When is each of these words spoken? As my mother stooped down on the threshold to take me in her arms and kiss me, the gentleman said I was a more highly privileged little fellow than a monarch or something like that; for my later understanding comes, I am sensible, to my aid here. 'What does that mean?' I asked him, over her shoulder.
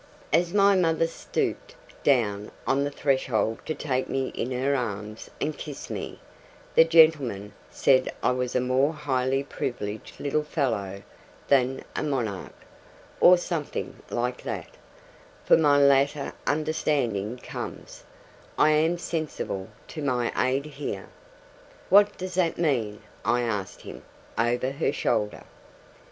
As 0.33 0.51
my 0.51 0.75
mother 0.75 1.05
stooped 1.05 1.75
down 2.03 2.49
on 2.65 2.83
the 2.85 2.89
threshold 2.89 3.59
to 3.67 3.75
take 3.75 4.09
me 4.09 4.29
in 4.29 4.49
her 4.49 4.75
arms 4.75 5.29
and 5.39 5.55
kiss 5.55 5.91
me, 5.91 6.17
the 6.73 6.83
gentleman 6.83 7.53
said 7.69 8.11
I 8.23 8.31
was 8.31 8.55
a 8.55 8.61
more 8.61 8.93
highly 8.93 9.43
privileged 9.43 10.19
little 10.19 10.41
fellow 10.41 11.03
than 11.49 11.83
a 11.95 12.01
monarch 12.01 12.55
or 13.19 13.37
something 13.37 14.01
like 14.09 14.41
that; 14.41 14.69
for 15.45 15.55
my 15.55 15.77
later 15.77 16.33
understanding 16.47 17.37
comes, 17.37 18.03
I 18.57 18.71
am 18.71 18.97
sensible, 18.97 19.69
to 19.89 20.01
my 20.01 20.33
aid 20.35 20.65
here. 20.65 21.09
'What 21.89 22.17
does 22.17 22.33
that 22.33 22.57
mean?' 22.57 23.03
I 23.23 23.41
asked 23.41 23.81
him, 23.81 24.01
over 24.35 24.71
her 24.71 24.91
shoulder. 24.91 25.43